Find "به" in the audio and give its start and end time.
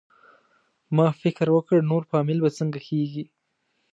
2.43-2.49